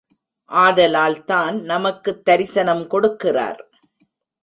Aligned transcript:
ஆதலால் 0.51 1.23
தான் 1.23 1.61
நமக்குத் 1.61 2.25
தரிசனம் 2.25 2.89
கொடுக்கிறார். 2.89 3.61